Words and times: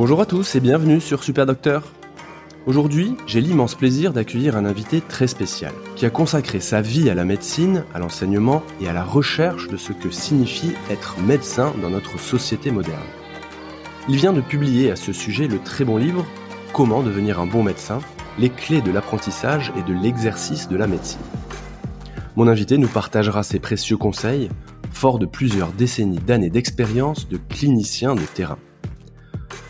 Bonjour 0.00 0.20
à 0.20 0.26
tous 0.26 0.54
et 0.54 0.60
bienvenue 0.60 1.00
sur 1.00 1.24
Super 1.24 1.44
Docteur. 1.44 1.82
Aujourd'hui, 2.66 3.16
j'ai 3.26 3.40
l'immense 3.40 3.74
plaisir 3.74 4.12
d'accueillir 4.12 4.56
un 4.56 4.64
invité 4.64 5.00
très 5.00 5.26
spécial, 5.26 5.72
qui 5.96 6.06
a 6.06 6.10
consacré 6.10 6.60
sa 6.60 6.80
vie 6.80 7.10
à 7.10 7.14
la 7.14 7.24
médecine, 7.24 7.82
à 7.92 7.98
l'enseignement 7.98 8.62
et 8.80 8.86
à 8.88 8.92
la 8.92 9.02
recherche 9.02 9.66
de 9.66 9.76
ce 9.76 9.92
que 9.92 10.10
signifie 10.10 10.70
être 10.88 11.18
médecin 11.18 11.74
dans 11.82 11.90
notre 11.90 12.16
société 12.16 12.70
moderne. 12.70 13.02
Il 14.08 14.14
vient 14.14 14.32
de 14.32 14.40
publier 14.40 14.92
à 14.92 14.94
ce 14.94 15.12
sujet 15.12 15.48
le 15.48 15.58
très 15.58 15.84
bon 15.84 15.96
livre 15.96 16.24
Comment 16.72 17.02
devenir 17.02 17.40
un 17.40 17.46
bon 17.46 17.64
médecin, 17.64 17.98
les 18.38 18.50
clés 18.50 18.82
de 18.82 18.92
l'apprentissage 18.92 19.72
et 19.76 19.82
de 19.82 19.98
l'exercice 20.00 20.68
de 20.68 20.76
la 20.76 20.86
médecine. 20.86 21.18
Mon 22.36 22.46
invité 22.46 22.78
nous 22.78 22.86
partagera 22.86 23.42
ses 23.42 23.58
précieux 23.58 23.96
conseils, 23.96 24.48
fort 24.92 25.18
de 25.18 25.26
plusieurs 25.26 25.72
décennies 25.72 26.20
d'années 26.24 26.50
d'expérience 26.50 27.28
de 27.28 27.40
clinicien 27.48 28.14
de 28.14 28.22
terrain. 28.22 28.58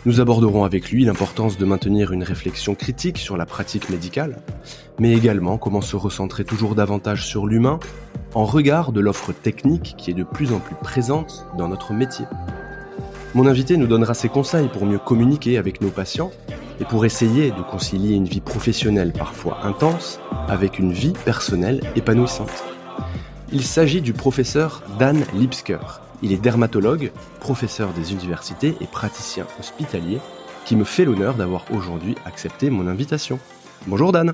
Nous 0.09 0.19
aborderons 0.19 0.63
avec 0.63 0.89
lui 0.89 1.05
l'importance 1.05 1.59
de 1.59 1.65
maintenir 1.65 2.11
une 2.11 2.23
réflexion 2.23 2.73
critique 2.73 3.19
sur 3.19 3.37
la 3.37 3.45
pratique 3.45 3.91
médicale, 3.91 4.41
mais 4.97 5.13
également 5.13 5.59
comment 5.59 5.81
se 5.81 5.95
recentrer 5.95 6.43
toujours 6.43 6.73
davantage 6.73 7.27
sur 7.27 7.45
l'humain 7.45 7.79
en 8.33 8.43
regard 8.43 8.91
de 8.91 9.01
l'offre 9.01 9.33
technique 9.33 9.93
qui 9.99 10.09
est 10.09 10.15
de 10.15 10.23
plus 10.23 10.51
en 10.51 10.57
plus 10.57 10.73
présente 10.73 11.45
dans 11.59 11.67
notre 11.67 11.93
métier. 11.93 12.25
Mon 13.35 13.45
invité 13.45 13.77
nous 13.77 13.85
donnera 13.85 14.15
ses 14.15 14.29
conseils 14.29 14.69
pour 14.69 14.87
mieux 14.87 14.97
communiquer 14.97 15.59
avec 15.59 15.79
nos 15.79 15.91
patients 15.91 16.31
et 16.81 16.85
pour 16.85 17.05
essayer 17.05 17.51
de 17.51 17.61
concilier 17.61 18.15
une 18.15 18.25
vie 18.25 18.41
professionnelle 18.41 19.13
parfois 19.13 19.63
intense 19.63 20.19
avec 20.47 20.79
une 20.79 20.91
vie 20.91 21.13
personnelle 21.23 21.81
épanouissante. 21.95 22.63
Il 23.53 23.61
s'agit 23.61 24.01
du 24.01 24.13
professeur 24.13 24.81
Dan 24.97 25.23
Lipsker. 25.35 25.77
Il 26.21 26.33
est 26.33 26.37
dermatologue, 26.37 27.11
professeur 27.39 27.93
des 27.93 28.11
universités 28.11 28.75
et 28.81 28.87
praticien 28.87 29.47
hospitalier 29.57 30.19
qui 30.65 30.75
me 30.75 30.83
fait 30.83 31.05
l'honneur 31.05 31.35
d'avoir 31.35 31.71
aujourd'hui 31.71 32.15
accepté 32.25 32.69
mon 32.69 32.87
invitation. 32.87 33.39
Bonjour 33.87 34.11
Dan. 34.11 34.33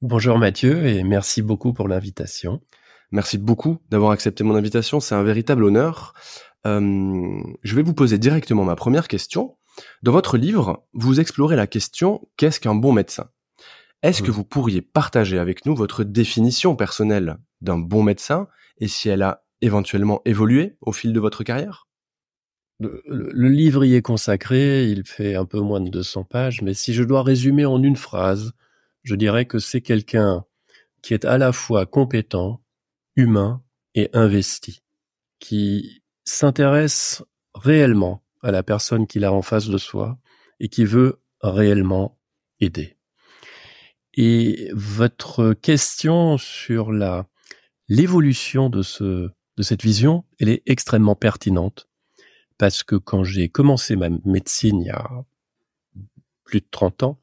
Bonjour 0.00 0.38
Mathieu 0.38 0.86
et 0.86 1.02
merci 1.02 1.42
beaucoup 1.42 1.74
pour 1.74 1.86
l'invitation. 1.86 2.62
Merci 3.10 3.36
beaucoup 3.36 3.78
d'avoir 3.90 4.12
accepté 4.12 4.42
mon 4.42 4.54
invitation, 4.54 5.00
c'est 5.00 5.14
un 5.14 5.22
véritable 5.22 5.64
honneur. 5.64 6.14
Euh, 6.66 7.42
je 7.62 7.76
vais 7.76 7.82
vous 7.82 7.92
poser 7.92 8.16
directement 8.16 8.64
ma 8.64 8.74
première 8.74 9.06
question. 9.06 9.56
Dans 10.02 10.12
votre 10.12 10.38
livre, 10.38 10.86
vous 10.94 11.20
explorez 11.20 11.56
la 11.56 11.66
question 11.66 12.26
qu'est-ce 12.38 12.58
qu'un 12.58 12.74
bon 12.74 12.92
médecin? 12.92 13.28
Est-ce 14.02 14.22
que 14.22 14.30
vous 14.30 14.44
pourriez 14.44 14.80
partager 14.80 15.38
avec 15.38 15.66
nous 15.66 15.76
votre 15.76 16.02
définition 16.02 16.74
personnelle 16.74 17.36
d'un 17.60 17.78
bon 17.78 18.02
médecin? 18.02 18.48
Et 18.78 18.88
si 18.88 19.08
elle 19.08 19.22
a 19.22 19.41
éventuellement 19.62 20.20
évolué 20.24 20.76
au 20.82 20.92
fil 20.92 21.12
de 21.12 21.20
votre 21.20 21.44
carrière? 21.44 21.88
Le, 22.78 23.48
livre 23.48 23.84
y 23.84 23.94
est 23.94 24.02
consacré, 24.02 24.88
il 24.88 25.04
fait 25.04 25.36
un 25.36 25.44
peu 25.44 25.60
moins 25.60 25.80
de 25.80 25.88
200 25.88 26.24
pages, 26.24 26.62
mais 26.62 26.74
si 26.74 26.92
je 26.92 27.04
dois 27.04 27.22
résumer 27.22 27.64
en 27.64 27.82
une 27.82 27.96
phrase, 27.96 28.52
je 29.04 29.14
dirais 29.14 29.46
que 29.46 29.58
c'est 29.58 29.80
quelqu'un 29.80 30.44
qui 31.00 31.14
est 31.14 31.24
à 31.24 31.38
la 31.38 31.52
fois 31.52 31.86
compétent, 31.86 32.60
humain 33.14 33.62
et 33.94 34.10
investi, 34.12 34.82
qui 35.38 36.02
s'intéresse 36.24 37.22
réellement 37.54 38.24
à 38.42 38.50
la 38.50 38.62
personne 38.62 39.06
qu'il 39.06 39.24
a 39.24 39.32
en 39.32 39.42
face 39.42 39.68
de 39.68 39.78
soi 39.78 40.18
et 40.58 40.68
qui 40.68 40.84
veut 40.84 41.20
réellement 41.40 42.18
aider. 42.60 42.96
Et 44.14 44.70
votre 44.72 45.54
question 45.54 46.36
sur 46.36 46.92
la 46.92 47.26
l'évolution 47.88 48.70
de 48.70 48.82
ce 48.82 49.30
de 49.56 49.62
cette 49.62 49.82
vision, 49.82 50.24
elle 50.38 50.48
est 50.48 50.62
extrêmement 50.66 51.14
pertinente 51.14 51.88
parce 52.58 52.82
que 52.82 52.96
quand 52.96 53.24
j'ai 53.24 53.48
commencé 53.48 53.96
ma 53.96 54.08
médecine 54.24 54.80
il 54.80 54.86
y 54.86 54.90
a 54.90 55.24
plus 56.44 56.60
de 56.60 56.66
30 56.70 57.02
ans, 57.02 57.18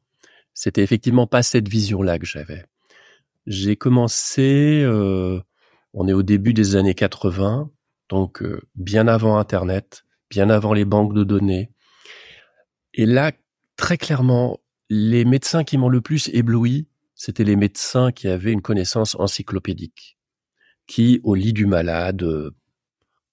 c'était 0.53 0.83
effectivement 0.83 1.27
pas 1.27 1.43
cette 1.43 1.69
vision-là 1.69 2.19
que 2.19 2.25
j'avais. 2.25 2.65
J'ai 3.47 3.75
commencé, 3.75 4.81
euh, 4.83 5.39
on 5.93 6.07
est 6.07 6.13
au 6.13 6.23
début 6.23 6.53
des 6.53 6.75
années 6.75 6.93
80, 6.93 7.71
donc 8.09 8.41
euh, 8.41 8.61
bien 8.75 9.07
avant 9.07 9.37
Internet, 9.37 10.03
bien 10.29 10.49
avant 10.49 10.73
les 10.73 10.85
banques 10.85 11.13
de 11.13 11.23
données. 11.23 11.71
Et 12.93 13.05
là, 13.05 13.31
très 13.77 13.97
clairement, 13.97 14.59
les 14.89 15.23
médecins 15.23 15.63
qui 15.63 15.77
m'ont 15.77 15.89
le 15.89 16.01
plus 16.01 16.29
ébloui, 16.33 16.87
c'était 17.15 17.43
les 17.43 17.55
médecins 17.55 18.11
qui 18.11 18.27
avaient 18.27 18.51
une 18.51 18.61
connaissance 18.61 19.15
encyclopédique, 19.15 20.17
qui, 20.89 21.21
au 21.23 21.35
lit 21.35 21.53
du 21.53 21.67
malade, 21.67 22.23
euh, 22.23 22.51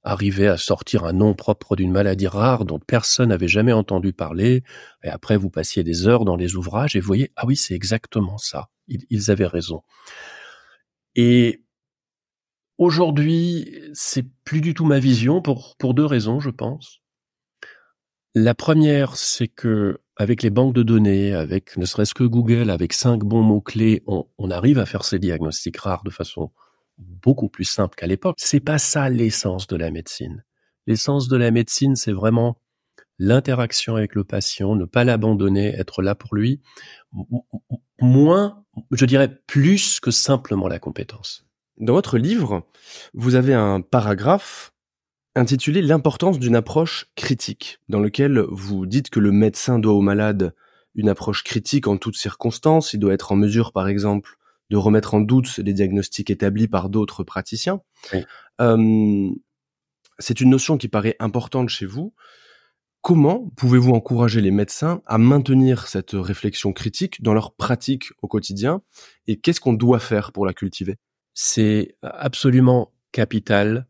arrivaient 0.05 0.47
à 0.47 0.59
sortir 0.59 1.05
un 1.05 1.15
nom 1.15 1.34
propre 1.34 1.75
d'une 1.75 1.91
maladie 1.91 2.28
rare 2.28 2.67
dont 2.67 2.78
personne 2.78 3.31
n'avait 3.31 3.49
jamais 3.49 3.72
entendu 3.72 4.12
parler. 4.12 4.62
Et 5.03 5.09
après, 5.09 5.37
vous 5.39 5.50
passiez 5.50 5.83
des 5.83 6.06
heures 6.06 6.27
dans 6.27 6.37
les 6.37 6.55
ouvrages 6.55 6.94
et 6.94 7.00
vous 7.00 7.06
voyez, 7.06 7.33
ah 7.34 7.47
oui, 7.47 7.56
c'est 7.56 7.75
exactement 7.75 8.39
ça. 8.39 8.69
Ils, 8.89 9.31
avaient 9.33 9.47
raison. 9.47 9.83
Et 11.17 11.62
Aujourd'hui, 12.78 13.73
c'est 13.94 14.27
plus 14.44 14.61
du 14.61 14.75
tout 14.75 14.84
ma 14.84 14.99
vision 14.99 15.41
pour, 15.41 15.77
pour 15.78 15.94
deux 15.94 16.05
raisons, 16.05 16.41
je 16.41 16.50
pense. 16.50 17.00
La 18.34 18.55
première, 18.55 19.17
c'est 19.17 19.49
que 19.49 20.03
avec 20.15 20.43
les 20.43 20.50
banques 20.50 20.75
de 20.75 20.83
données, 20.83 21.33
avec 21.33 21.78
ne 21.78 21.87
serait-ce 21.87 22.12
que 22.12 22.25
Google, 22.25 22.69
avec 22.69 22.93
cinq 22.93 23.25
bons 23.25 23.43
mots-clés, 23.43 24.03
on, 24.06 24.50
arrive 24.50 24.78
à 24.78 24.84
faire 24.84 25.05
ces 25.05 25.19
diagnostics 25.19 25.78
rares 25.78 26.05
de 26.05 26.11
façon 26.11 26.53
beaucoup 26.99 27.49
plus 27.49 27.65
simple 27.65 27.95
qu'à 27.97 28.07
l'époque. 28.07 28.37
C'est 28.39 28.61
pas 28.61 28.79
ça 28.79 29.09
l'essence 29.09 29.67
de 29.67 29.77
la 29.77 29.91
médecine. 29.91 30.45
L'essence 30.87 31.29
de 31.29 31.37
la 31.37 31.51
médecine, 31.51 31.97
c'est 31.97 32.12
vraiment 32.12 32.61
l'interaction 33.19 33.97
avec 33.97 34.15
le 34.15 34.25
patient, 34.25 34.77
ne 34.77 34.84
pas 34.84 35.05
l'abandonner, 35.05 35.75
être 35.75 36.03
là 36.03 36.15
pour 36.15 36.35
lui, 36.35 36.61
moins, 38.01 38.65
je 38.91 39.06
dirais 39.06 39.41
plus 39.47 40.01
que 40.01 40.11
simplement 40.11 40.69
la 40.69 40.79
compétence. 40.79 41.47
Dans 41.79 41.95
votre 41.95 42.19
livre, 42.19 42.67
vous 43.15 43.35
avez 43.35 43.55
un 43.55 43.81
paragraphe 43.81 44.73
intitulé 45.35 45.83
L'importance 45.83 46.39
d'une 46.39 46.56
approche 46.56 47.06
critique, 47.15 47.79
dans 47.89 48.01
lequel 48.01 48.41
vous 48.51 48.87
dites 48.87 49.11
que 49.11 49.21
le 49.21 49.33
médecin 49.33 49.79
doit 49.79 49.93
au 49.93 50.01
malade 50.01 50.55
une 50.95 51.11
approche 51.11 51.45
critique 51.45 51.87
en 51.87 51.99
toutes 51.99 52.17
circonstances, 52.17 52.95
il 52.95 53.01
doit 53.01 53.12
être 53.12 53.33
en 53.33 53.37
mesure, 53.37 53.73
par 53.73 53.89
exemple, 53.89 54.39
de 54.71 54.77
remettre 54.77 55.15
en 55.15 55.21
doute 55.21 55.59
les 55.59 55.72
diagnostics 55.72 56.31
établis 56.31 56.69
par 56.69 56.88
d'autres 56.88 57.25
praticiens. 57.25 57.81
Euh, 58.60 59.31
c'est 60.19 60.41
une 60.41 60.50
notion 60.50 60.78
qui 60.78 60.88
paraît 60.88 61.16
importante 61.19 61.69
chez 61.69 61.87
vous. 61.87 62.15
Comment 63.03 63.50
pouvez-vous 63.56 63.93
encourager 63.93 64.41
les 64.41 64.50
médecins 64.50 65.00
à 65.06 65.19
maintenir 65.19 65.87
cette 65.87 66.12
réflexion 66.12 66.72
critique 66.72 67.22
dans 67.22 67.34
leur 67.34 67.55
pratique 67.55 68.06
au 68.22 68.26
quotidien 68.26 68.82
et 69.28 69.38
qu'est-ce 69.38 69.60
qu'on 69.60 69.75
doit 69.75 70.00
faire 70.00 70.32
pour 70.32 70.44
la 70.44 70.53
cultiver? 70.53 70.97
C'est 71.32 71.97
absolument 72.03 72.93
capital 73.12 73.87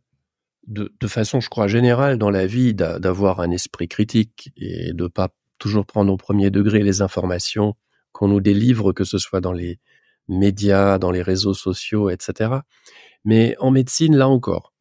de, 0.66 0.92
de, 1.00 1.06
façon, 1.06 1.40
je 1.40 1.48
crois, 1.48 1.68
générale 1.68 2.18
dans 2.18 2.30
la 2.30 2.46
vie 2.46 2.74
d'avoir 2.74 3.40
un 3.40 3.50
esprit 3.52 3.88
critique 3.88 4.50
et 4.56 4.92
de 4.92 5.06
pas 5.06 5.30
toujours 5.58 5.86
prendre 5.86 6.12
au 6.12 6.16
premier 6.16 6.50
degré 6.50 6.82
les 6.82 7.00
informations 7.00 7.74
qu'on 8.12 8.28
nous 8.28 8.40
délivre, 8.40 8.92
que 8.92 9.04
ce 9.04 9.18
soit 9.18 9.40
dans 9.40 9.52
les 9.52 9.78
médias, 10.28 10.98
dans 10.98 11.10
les 11.10 11.22
réseaux 11.22 11.54
sociaux, 11.54 12.10
etc. 12.10 12.60
Mais 13.24 13.56
en 13.58 13.70
médecine, 13.70 14.16
là 14.16 14.28
encore, 14.28 14.72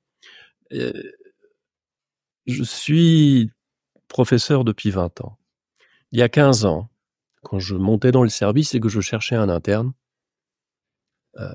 euh, 0.74 0.94
je 2.46 2.64
suis 2.64 3.52
professeur 4.08 4.64
depuis 4.64 4.92
20 4.92 5.22
ans. 5.22 5.38
Il 6.12 6.20
y 6.20 6.22
a 6.22 6.30
15 6.30 6.66
ans, 6.66 6.90
quand 7.44 7.60
je 7.60 7.76
montais 7.76 8.12
dans 8.12 8.24
le 8.24 8.30
service 8.30 8.74
et 8.76 8.80
que 8.80 8.90
je 8.90 9.02
cherchais 9.02 9.36
un 9.36 9.50
interne, 9.50 9.94
euh, 11.38 11.52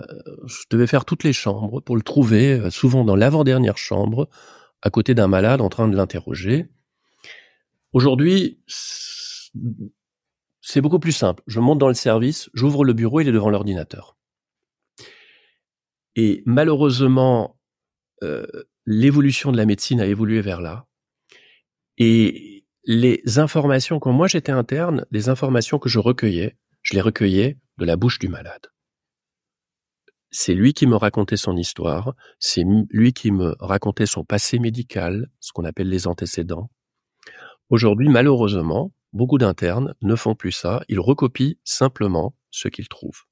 je 0.47 0.65
devais 0.71 0.87
faire 0.87 1.05
toutes 1.05 1.25
les 1.25 1.33
chambres 1.33 1.81
pour 1.81 1.97
le 1.97 2.03
trouver, 2.03 2.53
euh, 2.53 2.71
souvent 2.71 3.05
dans 3.05 3.17
l'avant-dernière 3.17 3.79
chambre, 3.79 4.29
à 4.83 4.91
côté 4.91 5.15
d'un 5.15 5.29
malade 5.29 5.61
en 5.61 5.69
train 5.69 5.89
de 5.89 5.97
l'interroger. 5.97 6.69
Aujourd'hui, 7.93 8.61
c'est 10.71 10.81
beaucoup 10.81 10.99
plus 10.99 11.13
simple. 11.13 11.43
Je 11.47 11.61
monte 11.61 11.79
dans 11.79 11.89
le 11.89 11.95
service, 11.95 12.51
j'ouvre 12.55 12.85
le 12.85 12.93
bureau, 12.93 13.21
il 13.21 13.29
est 13.29 13.33
devant 13.33 13.51
l'ordinateur. 13.51 14.17
Et 16.17 16.43
malheureusement, 16.47 17.59
euh, 18.23 18.47
l'évolution 18.87 19.53
de 19.53 19.57
la 19.57 19.67
médecine 19.67 20.01
a 20.01 20.07
évolué 20.07 20.41
vers 20.41 20.61
là. 20.61 20.87
Et 21.99 22.65
les 22.85 23.39
informations, 23.39 23.99
quand 24.01 24.13
moi 24.13 24.27
j'étais 24.27 24.53
interne, 24.53 25.07
les 25.11 25.29
informations 25.29 25.79
que 25.79 25.89
je 25.89 25.99
recueillais, 25.99 26.57
je 26.83 26.95
les 26.95 27.01
recueillais 27.01 27.59
de 27.79 27.85
la 27.85 27.97
bouche 27.97 28.19
du 28.19 28.29
malade 28.29 28.71
c'est 30.31 30.55
lui 30.55 30.73
qui 30.73 30.87
me 30.87 30.97
racontait 30.97 31.37
son 31.37 31.57
histoire, 31.57 32.15
c'est 32.39 32.65
lui 32.91 33.13
qui 33.13 33.33
me 33.33 33.57
racontait 33.59 34.07
son 34.07 34.25
passé 34.25 34.59
médical, 34.59 35.29
ce 35.41 35.53
qu'on 35.53 35.65
appelle 35.65 35.89
les 35.89 36.07
antécédents. 36.07 36.71
Aujourd'hui, 37.69 38.09
malheureusement, 38.09 38.93
beaucoup 39.13 39.39
d'internes 39.39 39.95
ne 40.03 40.15
font 40.15 40.35
plus 40.35 40.53
ça, 40.53 40.83
ils 40.89 41.01
recopient 41.01 41.59
simplement 41.65 42.35
ce 42.51 42.69
qu'ils 42.69 42.89
trouvent. 42.89 43.25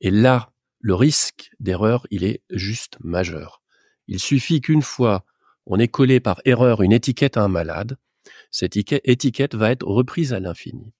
Et 0.00 0.10
là, 0.10 0.52
le 0.80 0.94
risque 0.94 1.50
d'erreur, 1.60 2.06
il 2.10 2.24
est 2.24 2.42
juste 2.50 2.98
majeur. 3.00 3.62
Il 4.06 4.20
suffit 4.20 4.60
qu'une 4.60 4.82
fois 4.82 5.24
on 5.68 5.78
ait 5.78 5.88
collé 5.88 6.18
par 6.18 6.40
erreur 6.46 6.82
une 6.82 6.92
étiquette 6.92 7.36
à 7.36 7.42
un 7.42 7.48
malade, 7.48 7.98
cette 8.50 8.76
étiquette 8.76 9.54
va 9.54 9.70
être 9.70 9.86
reprise 9.86 10.32
à 10.32 10.40
l'infini. 10.40 10.94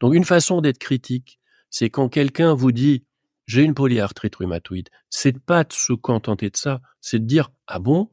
Donc 0.00 0.14
une 0.14 0.24
façon 0.24 0.62
d'être 0.62 0.78
critique, 0.78 1.38
c'est 1.68 1.90
quand 1.90 2.08
quelqu'un 2.08 2.54
vous 2.54 2.72
dit 2.72 3.04
j'ai 3.46 3.62
une 3.62 3.74
polyarthrite 3.74 4.36
rhumatoïde, 4.36 4.88
c'est 5.10 5.38
pas 5.38 5.64
de 5.64 5.72
se 5.74 5.92
contenter 5.92 6.48
de 6.48 6.56
ça, 6.56 6.80
c'est 7.02 7.18
de 7.18 7.26
dire 7.26 7.50
ah 7.66 7.78
bon? 7.78 8.10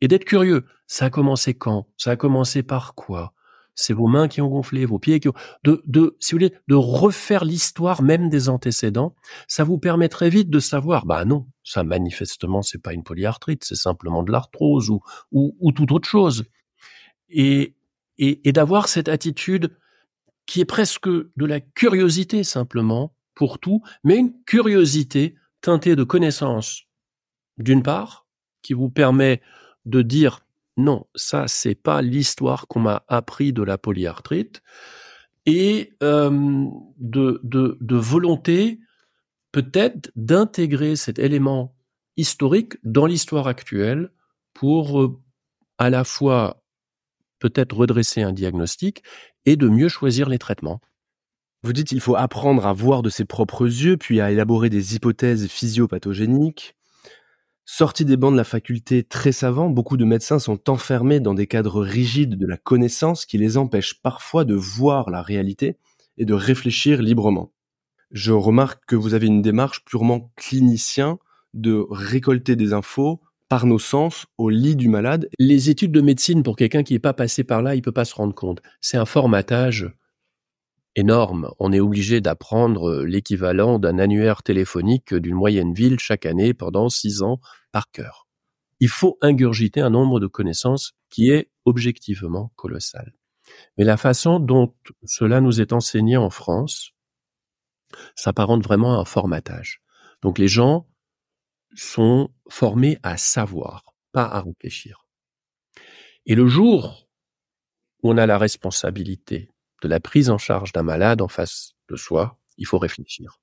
Et 0.00 0.08
d'être 0.08 0.24
curieux. 0.24 0.66
Ça 0.88 1.06
a 1.06 1.10
commencé 1.10 1.54
quand? 1.54 1.86
Ça 1.96 2.10
a 2.10 2.16
commencé 2.16 2.62
par 2.62 2.94
quoi? 2.94 3.32
C'est 3.76 3.92
vos 3.92 4.08
mains 4.08 4.26
qui 4.26 4.40
ont 4.40 4.48
gonflé, 4.48 4.86
vos 4.86 4.98
pieds 4.98 5.20
qui 5.20 5.28
ont 5.28 5.34
de 5.62 5.82
de 5.86 6.16
si 6.18 6.32
vous 6.32 6.38
voulez 6.38 6.54
de 6.66 6.74
refaire 6.74 7.44
l'histoire 7.44 8.02
même 8.02 8.28
des 8.30 8.48
antécédents, 8.48 9.14
ça 9.46 9.62
vous 9.64 9.78
permettrait 9.78 10.30
vite 10.30 10.50
de 10.50 10.58
savoir 10.58 11.06
bah 11.06 11.24
non, 11.24 11.46
ça 11.62 11.84
manifestement 11.84 12.62
c'est 12.62 12.82
pas 12.82 12.94
une 12.94 13.04
polyarthrite, 13.04 13.64
c'est 13.64 13.76
simplement 13.76 14.24
de 14.24 14.32
l'arthrose 14.32 14.90
ou 14.90 15.00
ou, 15.30 15.56
ou 15.60 15.72
toute 15.72 15.92
autre 15.92 16.08
chose. 16.08 16.44
Et 17.28 17.74
et, 18.18 18.48
et 18.48 18.52
d'avoir 18.52 18.88
cette 18.88 19.08
attitude 19.08 19.76
qui 20.46 20.60
est 20.60 20.64
presque 20.64 21.08
de 21.08 21.44
la 21.44 21.60
curiosité 21.60 22.44
simplement 22.44 23.14
pour 23.34 23.58
tout, 23.58 23.82
mais 24.04 24.16
une 24.16 24.32
curiosité 24.44 25.34
teintée 25.60 25.96
de 25.96 26.04
connaissance, 26.04 26.84
d'une 27.58 27.82
part, 27.82 28.26
qui 28.62 28.72
vous 28.72 28.88
permet 28.88 29.42
de 29.84 30.02
dire 30.02 30.45
non, 30.76 31.06
ça 31.14 31.48
c'est 31.48 31.74
pas 31.74 32.02
l'histoire 32.02 32.66
qu'on 32.68 32.80
m'a 32.80 33.04
appris 33.08 33.52
de 33.52 33.62
la 33.62 33.78
polyarthrite, 33.78 34.62
et 35.46 35.92
euh, 36.02 36.66
de, 36.98 37.40
de, 37.42 37.96
volonté 37.96 38.80
peut-être 39.52 40.10
d'intégrer 40.16 40.96
cet 40.96 41.18
élément 41.20 41.76
historique 42.16 42.74
dans 42.82 43.06
l'histoire 43.06 43.46
actuelle 43.46 44.10
pour 44.54 45.00
euh, 45.00 45.20
à 45.78 45.88
la 45.88 46.02
fois 46.02 46.62
peut-être 47.38 47.76
redresser 47.76 48.22
un 48.22 48.32
diagnostic 48.32 49.02
et 49.44 49.56
de 49.56 49.68
mieux 49.68 49.88
choisir 49.88 50.28
les 50.28 50.38
traitements. 50.38 50.80
Vous 51.62 51.72
dites 51.72 51.88
qu'il 51.88 52.00
faut 52.00 52.16
apprendre 52.16 52.66
à 52.66 52.72
voir 52.72 53.02
de 53.02 53.10
ses 53.10 53.24
propres 53.24 53.66
yeux, 53.66 53.96
puis 53.96 54.20
à 54.20 54.30
élaborer 54.30 54.68
des 54.68 54.94
hypothèses 54.94 55.46
physiopathogéniques. 55.48 56.76
Sortis 57.68 58.04
des 58.04 58.16
bancs 58.16 58.30
de 58.30 58.36
la 58.36 58.44
faculté 58.44 59.02
très 59.02 59.32
savants, 59.32 59.68
beaucoup 59.68 59.96
de 59.96 60.04
médecins 60.04 60.38
sont 60.38 60.70
enfermés 60.70 61.18
dans 61.18 61.34
des 61.34 61.48
cadres 61.48 61.82
rigides 61.82 62.38
de 62.38 62.46
la 62.46 62.56
connaissance 62.56 63.26
qui 63.26 63.38
les 63.38 63.56
empêchent 63.56 64.00
parfois 64.00 64.44
de 64.44 64.54
voir 64.54 65.10
la 65.10 65.20
réalité 65.20 65.76
et 66.16 66.24
de 66.24 66.32
réfléchir 66.32 67.02
librement. 67.02 67.52
Je 68.12 68.30
remarque 68.30 68.86
que 68.86 68.94
vous 68.94 69.14
avez 69.14 69.26
une 69.26 69.42
démarche 69.42 69.84
purement 69.84 70.30
clinicien 70.36 71.18
de 71.54 71.84
récolter 71.90 72.54
des 72.54 72.72
infos 72.72 73.20
par 73.48 73.66
nos 73.66 73.80
sens 73.80 74.26
au 74.38 74.48
lit 74.48 74.76
du 74.76 74.88
malade. 74.88 75.28
Les 75.40 75.68
études 75.68 75.92
de 75.92 76.00
médecine, 76.00 76.44
pour 76.44 76.54
quelqu'un 76.54 76.84
qui 76.84 76.92
n'est 76.92 77.00
pas 77.00 77.14
passé 77.14 77.42
par 77.42 77.62
là, 77.62 77.74
il 77.74 77.82
peut 77.82 77.90
pas 77.90 78.04
se 78.04 78.14
rendre 78.14 78.34
compte. 78.34 78.62
C'est 78.80 78.96
un 78.96 79.06
formatage 79.06 79.92
énorme. 80.96 81.50
On 81.58 81.72
est 81.72 81.80
obligé 81.80 82.20
d'apprendre 82.20 83.04
l'équivalent 83.04 83.78
d'un 83.78 83.98
annuaire 83.98 84.42
téléphonique 84.42 85.14
d'une 85.14 85.34
moyenne 85.34 85.74
ville 85.74 86.00
chaque 86.00 86.26
année 86.26 86.54
pendant 86.54 86.88
six 86.88 87.22
ans 87.22 87.38
par 87.70 87.90
cœur. 87.90 88.26
Il 88.80 88.88
faut 88.88 89.18
ingurgiter 89.20 89.80
un 89.80 89.90
nombre 89.90 90.20
de 90.20 90.26
connaissances 90.26 90.92
qui 91.10 91.30
est 91.30 91.50
objectivement 91.64 92.52
colossal. 92.56 93.12
Mais 93.76 93.84
la 93.84 93.96
façon 93.96 94.40
dont 94.40 94.74
cela 95.04 95.40
nous 95.40 95.60
est 95.60 95.72
enseigné 95.72 96.16
en 96.16 96.30
France 96.30 96.90
s'apparente 98.14 98.64
vraiment 98.64 98.94
à 98.94 99.00
un 99.00 99.04
formatage. 99.04 99.80
Donc 100.22 100.38
les 100.38 100.48
gens 100.48 100.88
sont 101.74 102.30
formés 102.48 102.98
à 103.02 103.16
savoir, 103.16 103.84
pas 104.12 104.24
à 104.24 104.40
réfléchir. 104.40 105.06
Et 106.24 106.34
le 106.34 106.48
jour 106.48 107.08
où 108.02 108.10
on 108.10 108.18
a 108.18 108.26
la 108.26 108.38
responsabilité 108.38 109.50
de 109.82 109.88
la 109.88 110.00
prise 110.00 110.30
en 110.30 110.38
charge 110.38 110.72
d'un 110.72 110.82
malade 110.82 111.20
en 111.20 111.28
face 111.28 111.74
de 111.88 111.96
soi, 111.96 112.38
il 112.56 112.66
faut 112.66 112.78
réfléchir. 112.78 113.40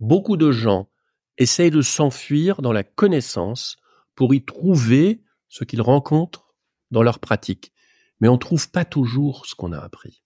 beaucoup 0.00 0.36
de 0.36 0.50
gens 0.50 0.90
essayent 1.38 1.70
de 1.70 1.80
s'enfuir 1.80 2.60
dans 2.60 2.72
la 2.72 2.82
connaissance 2.82 3.76
pour 4.16 4.34
y 4.34 4.44
trouver 4.44 5.22
ce 5.48 5.64
qu'ils 5.64 5.80
rencontrent 5.80 6.54
dans 6.90 7.02
leur 7.02 7.20
pratique. 7.20 7.72
Mais 8.20 8.28
on 8.28 8.34
ne 8.34 8.38
trouve 8.38 8.70
pas 8.70 8.84
toujours 8.84 9.46
ce 9.46 9.54
qu'on 9.54 9.72
a 9.72 9.78
appris. 9.78 10.22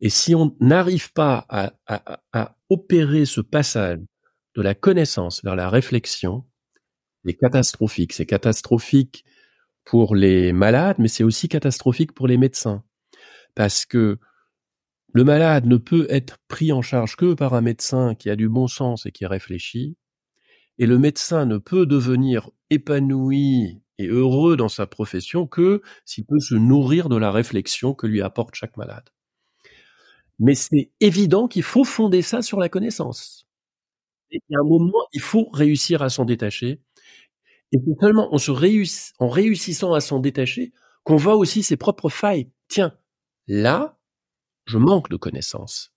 Et 0.00 0.10
si 0.10 0.34
on 0.34 0.56
n'arrive 0.60 1.12
pas 1.12 1.46
à, 1.48 1.72
à, 2.32 2.56
opérer 2.68 3.24
ce 3.24 3.40
passage 3.40 4.00
de 4.54 4.62
la 4.62 4.74
connaissance 4.74 5.42
vers 5.42 5.56
la 5.56 5.70
réflexion, 5.70 6.44
c'est 7.24 7.34
catastrophique. 7.34 8.12
C'est 8.12 8.26
catastrophique 8.26 9.24
pour 9.84 10.14
les 10.14 10.52
malades, 10.52 10.96
mais 10.98 11.08
c'est 11.08 11.24
aussi 11.24 11.48
catastrophique 11.48 12.12
pour 12.12 12.28
les 12.28 12.36
médecins 12.36 12.84
parce 13.58 13.86
que 13.86 14.20
le 15.12 15.24
malade 15.24 15.66
ne 15.66 15.78
peut 15.78 16.06
être 16.10 16.38
pris 16.46 16.70
en 16.70 16.80
charge 16.80 17.16
que 17.16 17.34
par 17.34 17.54
un 17.54 17.60
médecin 17.60 18.14
qui 18.14 18.30
a 18.30 18.36
du 18.36 18.48
bon 18.48 18.68
sens 18.68 19.04
et 19.04 19.10
qui 19.10 19.26
réfléchit, 19.26 19.96
et 20.78 20.86
le 20.86 20.96
médecin 20.96 21.44
ne 21.44 21.58
peut 21.58 21.84
devenir 21.84 22.50
épanoui 22.70 23.82
et 23.98 24.06
heureux 24.06 24.56
dans 24.56 24.68
sa 24.68 24.86
profession 24.86 25.48
que 25.48 25.82
s'il 26.04 26.24
peut 26.24 26.38
se 26.38 26.54
nourrir 26.54 27.08
de 27.08 27.16
la 27.16 27.32
réflexion 27.32 27.94
que 27.94 28.06
lui 28.06 28.22
apporte 28.22 28.54
chaque 28.54 28.76
malade. 28.76 29.10
Mais 30.38 30.54
c'est 30.54 30.92
évident 31.00 31.48
qu'il 31.48 31.64
faut 31.64 31.82
fonder 31.82 32.22
ça 32.22 32.42
sur 32.42 32.60
la 32.60 32.68
connaissance. 32.68 33.48
Et 34.30 34.38
a 34.54 34.60
un 34.60 34.68
moment, 34.68 35.04
il 35.12 35.20
faut 35.20 35.48
réussir 35.52 36.02
à 36.02 36.10
s'en 36.10 36.24
détacher. 36.24 36.80
Et 37.72 37.78
c'est 37.84 38.00
seulement 38.00 38.32
en, 38.32 38.38
en 39.18 39.28
réussissant 39.28 39.94
à 39.94 40.00
s'en 40.00 40.20
détacher 40.20 40.72
qu'on 41.02 41.16
voit 41.16 41.34
aussi 41.34 41.64
ses 41.64 41.76
propres 41.76 42.08
failles. 42.08 42.52
Tiens, 42.68 42.94
Là, 43.48 43.98
je 44.66 44.78
manque 44.78 45.08
de 45.08 45.16
connaissances. 45.16 45.92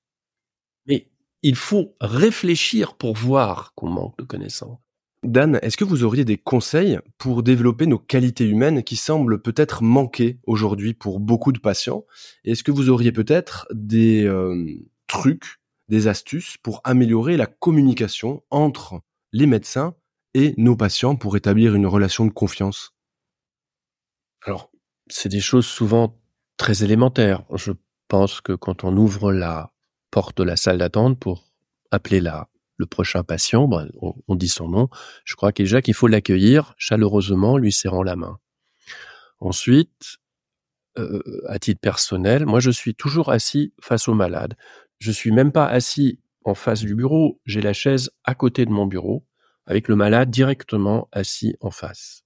Mais 0.88 1.10
il 1.44 1.56
faut 1.56 1.96
réfléchir 2.00 2.96
pour 2.96 3.16
voir 3.16 3.74
qu'on 3.76 3.90
manque 3.90 4.18
de 4.18 4.24
connaissances. 4.24 4.80
Dan, 5.24 5.60
est-ce 5.62 5.78
que 5.78 5.84
vous 5.84 6.04
auriez 6.04 6.26
des 6.26 6.38
conseils 6.38 6.98
pour 7.20 7.44
développer 7.44 7.86
nos 7.86 8.00
qualités 8.00 8.46
humaines 8.46 8.84
qui 8.84 8.96
semblent 8.96 9.42
peut-être 9.42 9.84
manquer 9.84 10.40
aujourd'hui 10.48 10.96
pour 10.96 11.20
beaucoup 11.20 11.52
de 11.52 11.60
patients? 11.60 12.06
Est-ce 12.44 12.64
que 12.64 12.72
vous 12.72 12.90
auriez 12.90 13.12
peut-être 13.12 13.68
des 13.72 14.26
euh, 14.26 14.66
trucs, 15.06 15.60
des 15.90 16.08
astuces 16.08 16.58
pour 16.58 16.82
améliorer 16.86 17.38
la 17.38 17.46
communication 17.46 18.44
entre 18.50 19.02
les 19.32 19.46
médecins 19.46 19.94
et 20.34 20.56
nos 20.58 20.76
patients 20.76 21.16
pour 21.16 21.38
établir 21.38 21.76
une 21.76 21.86
relation 21.86 22.26
de 22.26 22.32
confiance? 22.32 22.96
Alors, 24.44 24.72
c'est 25.08 25.30
des 25.30 25.40
choses 25.40 25.68
souvent 25.68 26.21
très 26.62 26.84
élémentaire. 26.84 27.42
Je 27.56 27.72
pense 28.08 28.40
que 28.40 28.54
quand 28.54 28.84
on 28.84 28.96
ouvre 28.96 29.34
la 29.34 29.72
porte 30.12 30.38
de 30.38 30.44
la 30.44 30.56
salle 30.56 30.78
d'attente 30.78 31.18
pour 31.20 31.48
appeler 31.90 32.22
la, 32.22 32.50
le 32.78 32.86
prochain 32.86 33.24
patient, 33.24 33.68
ben, 33.68 33.90
on, 34.28 34.36
dit 34.36 34.48
son 34.48 34.70
nom, 34.70 34.88
je 35.26 35.36
crois 35.36 35.52
déjà 35.52 35.82
qu'il 35.82 35.96
faut 35.96 36.06
l'accueillir 36.06 36.76
chaleureusement, 36.78 37.58
lui 37.58 37.72
serrant 37.72 38.04
la 38.04 38.16
main. 38.16 38.38
Ensuite, 39.40 40.18
euh, 41.00 41.24
à 41.48 41.58
titre 41.58 41.82
personnel, 41.82 42.46
moi 42.46 42.60
je 42.60 42.70
suis 42.70 42.94
toujours 42.94 43.32
assis 43.32 43.74
face 43.82 44.08
au 44.08 44.14
malade. 44.14 44.56
Je 45.00 45.12
suis 45.12 45.32
même 45.32 45.52
pas 45.52 45.66
assis 45.66 46.20
en 46.46 46.54
face 46.54 46.82
du 46.82 46.94
bureau, 46.94 47.42
j'ai 47.44 47.62
la 47.62 47.74
chaise 47.74 48.12
à 48.24 48.36
côté 48.36 48.68
de 48.68 48.72
mon 48.72 48.86
bureau, 48.86 49.26
avec 49.66 49.88
le 49.88 49.96
malade 49.96 50.30
directement 50.30 51.10
assis 51.12 51.56
en 51.60 51.72
face 51.72 52.24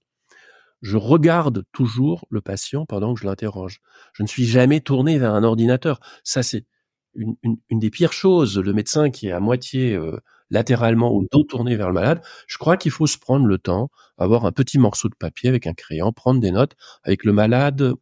je 0.82 0.96
regarde 0.96 1.64
toujours 1.72 2.26
le 2.30 2.40
patient 2.40 2.86
pendant 2.86 3.14
que 3.14 3.20
je 3.20 3.26
l'interroge. 3.26 3.80
Je 4.12 4.22
ne 4.22 4.28
suis 4.28 4.46
jamais 4.46 4.80
tourné 4.80 5.18
vers 5.18 5.34
un 5.34 5.42
ordinateur. 5.42 6.00
Ça, 6.24 6.42
c'est 6.42 6.66
une, 7.14 7.56
des 7.70 7.90
pires 7.90 8.12
choses. 8.12 8.58
Le 8.58 8.72
médecin 8.72 9.10
qui 9.10 9.28
est 9.28 9.32
à 9.32 9.40
moitié 9.40 9.94
euh, 9.94 10.18
latéralement 10.50 11.14
ou 11.14 11.26
dos 11.30 11.44
tourné 11.44 11.76
vers 11.76 11.88
le 11.88 11.94
malade, 11.94 12.22
je 12.46 12.58
crois 12.58 12.76
qu'il 12.76 12.90
faut 12.90 13.06
se 13.06 13.18
prendre 13.18 13.46
le 13.46 13.58
temps, 13.58 13.90
avoir 14.18 14.44
un 14.44 14.52
petit 14.52 14.78
morceau 14.78 15.08
de 15.08 15.14
papier 15.14 15.48
avec 15.48 15.66
un 15.66 15.72
crayon, 15.74 16.12
prendre 16.12 16.40
des 16.40 16.50
notes 16.50 16.76
avec 17.02 17.24
le 17.24 17.32
malade 17.32 17.94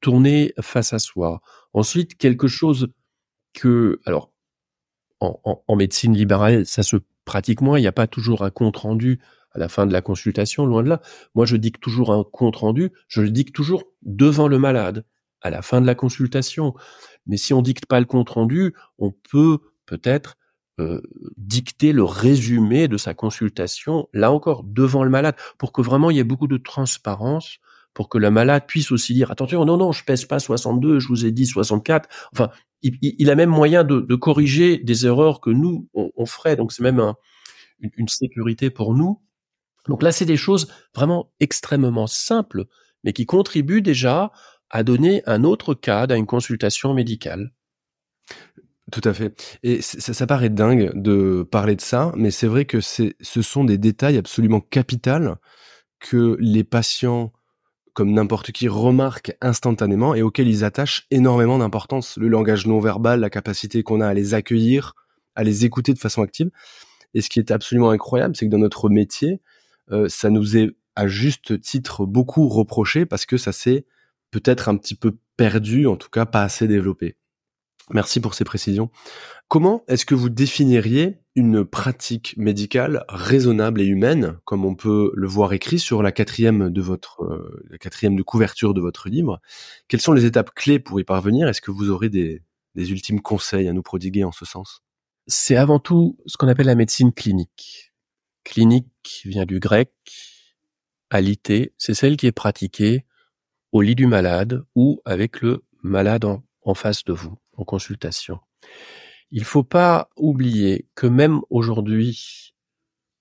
tourné 0.00 0.54
face 0.60 0.92
à 0.92 0.98
soi. 0.98 1.40
Ensuite, 1.74 2.16
quelque 2.16 2.48
chose 2.48 2.88
que, 3.52 4.00
alors, 4.06 4.32
en, 5.20 5.38
en 5.44 5.76
médecine 5.76 6.14
libérale, 6.14 6.64
ça 6.64 6.82
se 6.82 6.96
pratique 7.26 7.60
moins. 7.60 7.78
Il 7.78 7.82
n'y 7.82 7.88
a 7.88 7.92
pas 7.92 8.06
toujours 8.06 8.42
un 8.42 8.50
compte 8.50 8.78
rendu 8.78 9.20
à 9.52 9.58
la 9.58 9.68
fin 9.68 9.86
de 9.86 9.92
la 9.92 10.00
consultation, 10.00 10.66
loin 10.66 10.82
de 10.82 10.88
là. 10.88 11.00
Moi, 11.34 11.46
je 11.46 11.56
dicte 11.56 11.80
toujours 11.80 12.12
un 12.12 12.24
compte 12.24 12.56
rendu, 12.56 12.90
je 13.08 13.20
le 13.20 13.30
dicte 13.30 13.54
toujours 13.54 13.84
devant 14.02 14.48
le 14.48 14.58
malade, 14.58 15.04
à 15.40 15.50
la 15.50 15.62
fin 15.62 15.80
de 15.80 15.86
la 15.86 15.94
consultation. 15.94 16.74
Mais 17.26 17.36
si 17.36 17.52
on 17.52 17.62
dicte 17.62 17.86
pas 17.86 18.00
le 18.00 18.06
compte 18.06 18.30
rendu, 18.30 18.74
on 18.98 19.12
peut 19.30 19.58
peut-être 19.86 20.36
euh, 20.78 21.02
dicter 21.36 21.92
le 21.92 22.04
résumé 22.04 22.88
de 22.88 22.96
sa 22.96 23.12
consultation, 23.12 24.08
là 24.12 24.32
encore, 24.32 24.64
devant 24.64 25.04
le 25.04 25.10
malade, 25.10 25.34
pour 25.58 25.72
que 25.72 25.82
vraiment 25.82 26.10
il 26.10 26.16
y 26.16 26.20
ait 26.20 26.24
beaucoup 26.24 26.46
de 26.46 26.56
transparence, 26.56 27.58
pour 27.92 28.08
que 28.08 28.18
le 28.18 28.30
malade 28.30 28.64
puisse 28.66 28.92
aussi 28.92 29.14
dire, 29.14 29.30
attention, 29.30 29.64
non, 29.64 29.76
non, 29.76 29.92
je 29.92 30.04
pèse 30.04 30.24
pas 30.24 30.38
62, 30.38 31.00
je 31.00 31.08
vous 31.08 31.26
ai 31.26 31.32
dit 31.32 31.44
64. 31.44 32.08
Enfin, 32.32 32.50
il, 32.82 33.30
a 33.30 33.34
même 33.34 33.50
moyen 33.50 33.84
de, 33.84 34.14
corriger 34.14 34.78
des 34.78 35.06
erreurs 35.06 35.40
que 35.40 35.50
nous, 35.50 35.88
on, 35.92 36.24
ferait. 36.24 36.56
Donc 36.56 36.72
c'est 36.72 36.82
même 36.82 37.12
une 37.80 38.08
sécurité 38.08 38.70
pour 38.70 38.94
nous. 38.94 39.20
Donc 39.88 40.02
là, 40.02 40.12
c'est 40.12 40.24
des 40.24 40.36
choses 40.36 40.68
vraiment 40.94 41.32
extrêmement 41.40 42.06
simples, 42.06 42.66
mais 43.04 43.12
qui 43.12 43.26
contribuent 43.26 43.82
déjà 43.82 44.32
à 44.70 44.82
donner 44.82 45.22
un 45.26 45.44
autre 45.44 45.74
cadre 45.74 46.14
à 46.14 46.16
une 46.16 46.26
consultation 46.26 46.94
médicale. 46.94 47.52
Tout 48.90 49.00
à 49.04 49.12
fait. 49.12 49.58
Et 49.62 49.82
ça, 49.82 50.26
paraît 50.26 50.48
dingue 50.48 50.90
de 50.94 51.46
parler 51.48 51.76
de 51.76 51.80
ça, 51.80 52.12
mais 52.16 52.30
c'est 52.30 52.48
vrai 52.48 52.64
que 52.64 52.80
ce 52.80 53.42
sont 53.42 53.64
des 53.64 53.78
détails 53.78 54.16
absolument 54.16 54.60
capitaux 54.60 55.36
que 56.00 56.36
les 56.40 56.64
patients, 56.64 57.32
comme 57.92 58.12
n'importe 58.12 58.50
qui, 58.52 58.68
remarquent 58.68 59.36
instantanément 59.40 60.14
et 60.14 60.22
auxquels 60.22 60.48
ils 60.48 60.64
attachent 60.64 61.06
énormément 61.10 61.58
d'importance. 61.58 62.16
Le 62.16 62.28
langage 62.28 62.66
non 62.66 62.80
verbal, 62.80 63.20
la 63.20 63.30
capacité 63.30 63.82
qu'on 63.82 64.00
a 64.00 64.08
à 64.08 64.14
les 64.14 64.34
accueillir, 64.34 64.94
à 65.36 65.44
les 65.44 65.64
écouter 65.64 65.92
de 65.92 65.98
façon 65.98 66.22
active. 66.22 66.50
Et 67.14 67.20
ce 67.20 67.28
qui 67.28 67.38
est 67.38 67.50
absolument 67.50 67.90
incroyable, 67.90 68.34
c'est 68.34 68.46
que 68.46 68.50
dans 68.50 68.58
notre 68.58 68.88
métier, 68.88 69.40
ça 70.08 70.30
nous 70.30 70.56
est 70.56 70.76
à 70.96 71.06
juste 71.06 71.60
titre 71.60 72.06
beaucoup 72.06 72.48
reproché 72.48 73.06
parce 73.06 73.26
que 73.26 73.36
ça 73.36 73.52
s'est 73.52 73.86
peut-être 74.30 74.68
un 74.68 74.76
petit 74.76 74.94
peu 74.94 75.16
perdu, 75.36 75.86
en 75.86 75.96
tout 75.96 76.10
cas 76.10 76.26
pas 76.26 76.42
assez 76.42 76.68
développé. 76.68 77.16
Merci 77.92 78.20
pour 78.20 78.34
ces 78.34 78.44
précisions. 78.44 78.90
Comment 79.48 79.82
est-ce 79.88 80.06
que 80.06 80.14
vous 80.14 80.28
définiriez 80.28 81.18
une 81.34 81.64
pratique 81.64 82.34
médicale 82.36 83.04
raisonnable 83.08 83.80
et 83.80 83.84
humaine, 83.84 84.38
comme 84.44 84.64
on 84.64 84.76
peut 84.76 85.10
le 85.14 85.26
voir 85.26 85.52
écrit 85.52 85.80
sur 85.80 86.02
la 86.02 86.12
quatrième 86.12 86.70
de 86.70 86.80
votre, 86.80 87.22
euh, 87.24 87.64
la 87.68 87.78
quatrième 87.78 88.14
de 88.14 88.22
couverture 88.22 88.74
de 88.74 88.80
votre 88.80 89.08
livre? 89.08 89.40
Quelles 89.88 90.00
sont 90.00 90.12
les 90.12 90.24
étapes 90.24 90.54
clés 90.54 90.78
pour 90.78 91.00
y 91.00 91.04
parvenir? 91.04 91.48
Est-ce 91.48 91.60
que 91.60 91.72
vous 91.72 91.90
aurez 91.90 92.10
des, 92.10 92.42
des 92.76 92.92
ultimes 92.92 93.20
conseils 93.20 93.66
à 93.66 93.72
nous 93.72 93.82
prodiguer 93.82 94.22
en 94.22 94.32
ce 94.32 94.44
sens? 94.44 94.82
C'est 95.26 95.56
avant 95.56 95.80
tout 95.80 96.16
ce 96.26 96.36
qu'on 96.36 96.48
appelle 96.48 96.66
la 96.66 96.76
médecine 96.76 97.12
clinique. 97.12 97.89
Clinique 98.44 99.22
vient 99.24 99.46
du 99.46 99.60
grec, 99.60 99.92
alité, 101.10 101.72
c'est 101.78 101.94
celle 101.94 102.16
qui 102.16 102.26
est 102.26 102.32
pratiquée 102.32 103.04
au 103.72 103.82
lit 103.82 103.94
du 103.94 104.06
malade 104.06 104.64
ou 104.74 105.00
avec 105.04 105.40
le 105.40 105.64
malade 105.82 106.24
en 106.24 106.74
face 106.74 107.04
de 107.04 107.12
vous 107.12 107.38
en 107.56 107.64
consultation. 107.64 108.40
Il 109.30 109.44
faut 109.44 109.62
pas 109.62 110.08
oublier 110.16 110.88
que 110.94 111.06
même 111.06 111.40
aujourd'hui, 111.50 112.54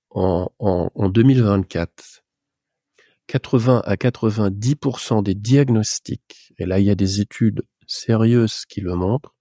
en, 0.09 0.49
en, 0.57 1.09
2024, 1.09 2.23
80 3.27 3.83
à 3.85 3.95
90% 3.95 5.21
des 5.21 5.35
diagnostics, 5.35 6.53
et 6.57 6.65
là 6.65 6.79
il 6.79 6.85
y 6.85 6.89
a 6.89 6.95
des 6.95 7.21
études 7.21 7.61
sérieuses 7.85 8.65
qui 8.65 8.81
le 8.81 8.95
montrent, 8.95 9.35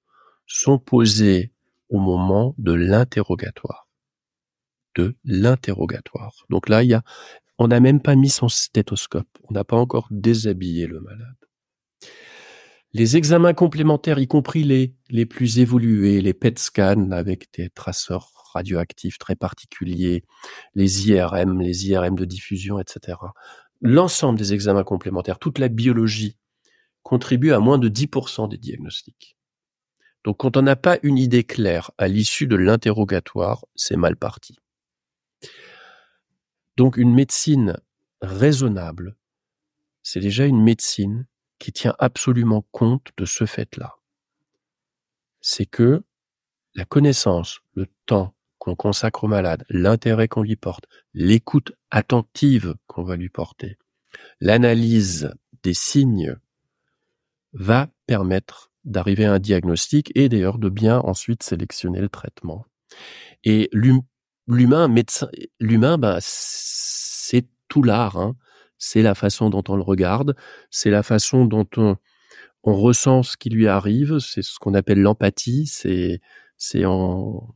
sont 0.47 0.79
posés 0.79 1.53
au 1.89 1.99
moment 1.99 2.55
de 2.59 2.73
l'interrogatoire. 2.73 3.88
L'interrogatoire. 5.25 6.45
Donc 6.51 6.69
là, 6.69 6.83
on 7.59 7.69
n'a 7.69 7.81
même 7.81 8.01
pas 8.01 8.15
mis 8.15 8.31
son 8.31 8.49
stéthoscope. 8.49 9.29
On 9.49 9.53
n'a 9.53 9.65
pas 9.65 9.77
encore 9.77 10.09
déshabillé 10.11 10.87
le 10.87 11.01
malade. 11.01 11.37
Les 12.93 13.17
examens 13.17 13.53
complémentaires, 13.53 14.19
y 14.19 14.27
compris 14.27 14.65
les, 14.65 14.95
les 15.11 15.27
plus 15.27 15.59
évolués, 15.59 16.23
les 16.23 16.33
PET 16.33 16.59
scans 16.59 17.11
avec 17.11 17.49
des 17.53 17.69
traceurs 17.69 18.33
radioactifs 18.55 19.19
très 19.19 19.37
particuliers, 19.37 20.25
les 20.75 21.09
IRM, 21.09 21.61
les 21.61 21.89
IRM 21.89 22.17
de 22.17 22.25
diffusion, 22.25 22.79
etc. 22.81 23.19
L'ensemble 23.81 24.39
des 24.39 24.55
examens 24.55 24.85
complémentaires, 24.85 25.39
toute 25.39 25.59
la 25.59 25.69
biologie, 25.69 26.39
contribue 27.03 27.53
à 27.53 27.59
moins 27.59 27.79
de 27.79 27.89
10% 27.89 28.49
des 28.49 28.59
diagnostics. 28.59 29.37
Donc 30.25 30.39
quand 30.39 30.57
on 30.57 30.63
n'a 30.63 30.77
pas 30.77 30.99
une 31.03 31.19
idée 31.19 31.45
claire 31.45 31.91
à 31.99 32.09
l'issue 32.09 32.47
de 32.47 32.57
l'interrogatoire, 32.57 33.65
c'est 33.77 33.97
mal 33.97 34.17
parti. 34.17 34.57
Donc 36.79 36.97
une 36.97 37.13
médecine 37.13 37.77
raisonnable, 38.23 39.17
c'est 40.05 40.21
déjà 40.21 40.47
une 40.47 40.63
médecine 40.63 41.27
qui 41.59 41.73
tient 41.73 41.97
absolument 41.99 42.65
compte 42.71 43.09
de 43.17 43.25
ce 43.25 43.47
fait-là. 43.47 43.97
C'est 45.41 45.67
que 45.67 46.05
la 46.77 46.85
connaissance, 46.85 47.59
le 47.75 47.89
temps 48.07 48.33
qu'on 48.59 48.77
consacre 48.77 49.25
au 49.25 49.27
malade, 49.27 49.65
l'intérêt 49.69 50.29
qu'on 50.29 50.43
lui 50.43 50.55
porte, 50.55 50.85
l'écoute 51.15 51.73
attentive 51.91 52.77
qu'on 52.87 53.03
va 53.03 53.17
lui 53.17 53.29
porter, 53.29 53.77
l'analyse 54.41 55.35
des 55.65 55.75
signes 55.75 56.37
va 57.55 57.89
permettre 58.07 58.71
d'arriver 58.85 59.25
à 59.25 59.33
un 59.33 59.41
diagnostic 59.41 60.13
et 60.15 60.29
d'ailleurs 60.29 60.59
de 60.59 60.69
bien 60.69 61.01
ensuite 61.01 61.43
sélectionner 61.43 62.01
le 62.01 62.09
traitement. 62.09 62.67
Et 63.43 63.69
l'humain, 64.49 64.89
médecin, 64.89 65.29
l'humain, 65.61 65.99
bah, 65.99 66.19
c'est 66.21 67.47
tout 67.69 67.83
l'art. 67.83 68.17
Hein 68.17 68.35
c'est 68.79 69.03
la 69.03 69.15
façon 69.15 69.51
dont 69.51 69.65
on 69.69 69.77
le 69.77 69.83
regarde, 69.83 70.37
c'est 70.71 70.91
la 70.91 71.03
façon 71.03 71.45
dont 71.45 71.69
on, 71.77 71.97
ressent 72.65 73.23
ce 73.23 73.39
qui 73.39 73.49
lui 73.49 73.67
arrive, 73.67 74.19
c'est 74.19 74.43
ce 74.43 74.59
qu'on 74.59 74.75
appelle 74.75 75.01
l'empathie, 75.01 75.67
c'est 75.67 76.21
c'est 76.59 76.85
on, 76.85 77.55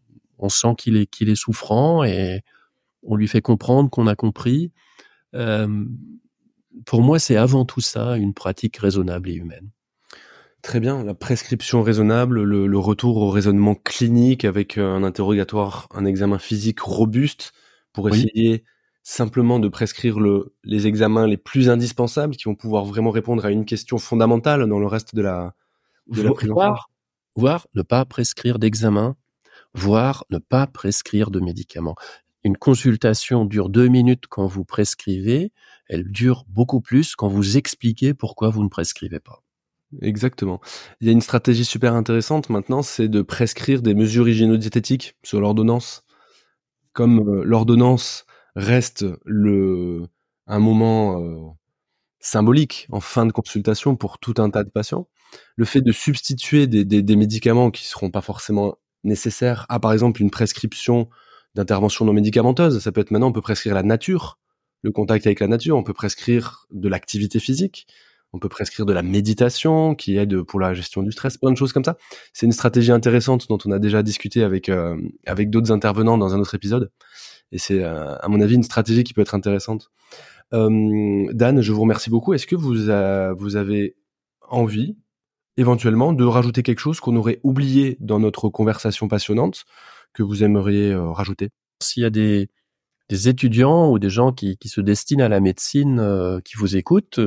sent 0.48 0.74
qu'il 0.78 0.96
est 0.96 1.06
qu'il 1.06 1.28
est 1.28 1.34
souffrant 1.34 2.02
et 2.02 2.40
on 3.02 3.16
lui 3.16 3.28
fait 3.28 3.42
comprendre 3.42 3.90
qu'on 3.90 4.06
a 4.06 4.16
compris. 4.16 4.72
Euh, 5.34 5.84
pour 6.86 7.02
moi, 7.02 7.18
c'est 7.18 7.36
avant 7.36 7.66
tout 7.66 7.82
ça 7.82 8.16
une 8.16 8.32
pratique 8.32 8.78
raisonnable 8.78 9.28
et 9.28 9.34
humaine. 9.34 9.68
Très 10.62 10.78
bien, 10.78 11.02
la 11.02 11.14
prescription 11.14 11.82
raisonnable, 11.82 12.40
le, 12.42 12.78
retour 12.78 13.16
au 13.16 13.30
raisonnement 13.30 13.74
clinique 13.74 14.44
avec 14.44 14.78
un 14.78 15.02
interrogatoire, 15.02 15.88
un 15.92 16.04
examen 16.04 16.38
physique 16.38 16.78
robuste 16.78 17.52
pour 17.92 18.08
essayer 18.08 18.64
simplement 19.02 19.58
de 19.58 19.66
prescrire 19.66 20.20
le, 20.20 20.54
les 20.62 20.86
examens 20.86 21.26
les 21.26 21.36
plus 21.36 21.68
indispensables 21.68 22.36
qui 22.36 22.44
vont 22.44 22.54
pouvoir 22.54 22.84
vraiment 22.84 23.10
répondre 23.10 23.44
à 23.44 23.50
une 23.50 23.64
question 23.64 23.98
fondamentale 23.98 24.68
dans 24.68 24.78
le 24.78 24.86
reste 24.86 25.16
de 25.16 25.22
la, 25.22 25.54
de 26.06 26.22
la 26.22 26.30
prise 26.32 26.52
en 26.52 26.56
charge. 26.56 26.80
Voire 27.34 27.66
ne 27.74 27.82
pas 27.82 28.04
prescrire 28.04 28.60
d'examen, 28.60 29.16
voire 29.74 30.24
ne 30.30 30.38
pas 30.38 30.68
prescrire 30.68 31.32
de 31.32 31.40
médicaments. 31.40 31.96
Une 32.44 32.56
consultation 32.56 33.44
dure 33.44 33.68
deux 33.68 33.88
minutes 33.88 34.26
quand 34.28 34.46
vous 34.46 34.64
prescrivez, 34.64 35.50
elle 35.88 36.04
dure 36.10 36.44
beaucoup 36.48 36.80
plus 36.80 37.16
quand 37.16 37.28
vous 37.28 37.56
expliquez 37.56 38.14
pourquoi 38.14 38.50
vous 38.50 38.62
ne 38.62 38.68
prescrivez 38.68 39.18
pas. 39.18 39.42
Exactement. 40.00 40.60
Il 41.00 41.06
y 41.06 41.10
a 41.10 41.12
une 41.12 41.20
stratégie 41.20 41.64
super 41.64 41.94
intéressante 41.94 42.48
maintenant, 42.48 42.82
c'est 42.82 43.08
de 43.08 43.20
prescrire 43.20 43.82
des 43.82 43.94
mesures 43.94 44.28
hygiéno-diététiques 44.28 45.16
sur 45.22 45.40
l'ordonnance. 45.40 46.02
Comme 46.92 47.20
euh, 47.28 47.44
l'ordonnance 47.44 48.26
reste 48.56 49.04
le 49.24 50.06
un 50.46 50.58
moment 50.58 51.20
euh, 51.22 51.36
symbolique 52.20 52.86
en 52.90 53.00
fin 53.00 53.26
de 53.26 53.32
consultation 53.32 53.96
pour 53.96 54.18
tout 54.18 54.34
un 54.38 54.50
tas 54.50 54.64
de 54.64 54.70
patients. 54.70 55.08
Le 55.56 55.64
fait 55.64 55.80
de 55.82 55.92
substituer 55.92 56.66
des, 56.66 56.84
des, 56.84 57.02
des 57.02 57.16
médicaments 57.16 57.70
qui 57.70 57.84
seront 57.86 58.10
pas 58.10 58.22
forcément 58.22 58.76
nécessaires 59.04 59.66
à 59.68 59.80
par 59.80 59.92
exemple 59.92 60.22
une 60.22 60.30
prescription 60.30 61.08
d'intervention 61.54 62.04
non 62.06 62.12
médicamenteuse, 62.14 62.80
ça 62.80 62.92
peut 62.92 63.00
être 63.02 63.10
maintenant 63.10 63.28
on 63.28 63.32
peut 63.32 63.42
prescrire 63.42 63.74
la 63.74 63.82
nature, 63.82 64.38
le 64.82 64.90
contact 64.92 65.26
avec 65.26 65.40
la 65.40 65.48
nature, 65.48 65.76
on 65.76 65.82
peut 65.84 65.94
prescrire 65.94 66.66
de 66.72 66.88
l'activité 66.88 67.40
physique, 67.40 67.86
on 68.32 68.38
peut 68.38 68.48
prescrire 68.48 68.86
de 68.86 68.92
la 68.92 69.02
méditation 69.02 69.94
qui 69.94 70.16
aide 70.16 70.42
pour 70.42 70.58
la 70.58 70.72
gestion 70.74 71.02
du 71.02 71.12
stress, 71.12 71.36
plein 71.36 71.50
de 71.50 71.56
choses 71.56 71.72
comme 71.72 71.84
ça. 71.84 71.98
C'est 72.32 72.46
une 72.46 72.52
stratégie 72.52 72.92
intéressante 72.92 73.46
dont 73.48 73.58
on 73.64 73.70
a 73.72 73.78
déjà 73.78 74.02
discuté 74.02 74.42
avec 74.42 74.68
euh, 74.68 74.96
avec 75.26 75.50
d'autres 75.50 75.72
intervenants 75.72 76.18
dans 76.18 76.34
un 76.34 76.40
autre 76.40 76.54
épisode. 76.54 76.90
Et 77.52 77.58
c'est, 77.58 77.84
euh, 77.84 78.16
à 78.16 78.28
mon 78.28 78.40
avis, 78.40 78.54
une 78.54 78.62
stratégie 78.62 79.04
qui 79.04 79.14
peut 79.14 79.20
être 79.20 79.34
intéressante. 79.34 79.90
Euh, 80.54 81.26
Dan, 81.32 81.60
je 81.60 81.72
vous 81.72 81.82
remercie 81.82 82.10
beaucoup. 82.10 82.32
Est-ce 82.32 82.46
que 82.46 82.56
vous, 82.56 82.74
vous 83.36 83.56
avez 83.56 83.96
envie, 84.48 84.96
éventuellement, 85.58 86.12
de 86.14 86.24
rajouter 86.24 86.62
quelque 86.62 86.80
chose 86.80 86.98
qu'on 86.98 87.16
aurait 87.16 87.40
oublié 87.42 87.98
dans 88.00 88.18
notre 88.18 88.48
conversation 88.48 89.06
passionnante, 89.06 89.64
que 90.14 90.22
vous 90.22 90.42
aimeriez 90.42 90.92
euh, 90.92 91.10
rajouter? 91.10 91.50
S'il 91.82 92.02
y 92.02 92.06
a 92.06 92.10
des, 92.10 92.48
des, 93.10 93.28
étudiants 93.28 93.90
ou 93.90 93.98
des 93.98 94.10
gens 94.10 94.32
qui, 94.32 94.56
qui 94.56 94.68
se 94.68 94.80
destinent 94.80 95.24
à 95.24 95.28
la 95.28 95.40
médecine 95.40 96.40
qui 96.44 96.56
vous 96.56 96.76
écoutent, 96.76 97.20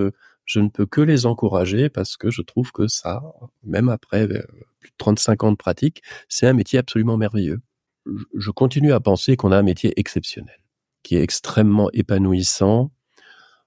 je 0.46 0.60
ne 0.60 0.70
peux 0.70 0.86
que 0.86 1.02
les 1.02 1.25
encourager 1.25 1.90
parce 1.90 2.18
que 2.18 2.30
je 2.30 2.42
trouve 2.42 2.72
que 2.72 2.88
ça, 2.88 3.24
même 3.64 3.90
après 3.90 4.28
plus 4.80 4.90
de 4.90 4.96
35 4.98 5.44
ans 5.44 5.52
de 5.52 5.58
pratique, 5.58 6.02
c'est 6.30 6.48
un 6.48 6.54
métier 6.54 6.80
absolument 6.80 7.18
merveilleux 7.18 7.62
je 8.36 8.52
continue 8.52 8.94
à 8.94 9.00
penser 9.00 9.36
qu'on 9.36 9.52
a 9.52 9.58
un 9.58 9.64
métier 9.64 9.94
exceptionnel, 10.00 10.60
qui 11.04 11.16
est 11.16 11.22
extrêmement 11.22 11.90
épanouissant. 11.92 12.92